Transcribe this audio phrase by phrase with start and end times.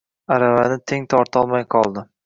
[0.35, 2.09] Aravani teng tortolmay qoldi